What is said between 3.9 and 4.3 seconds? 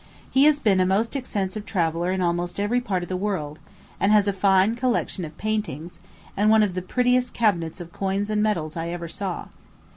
and has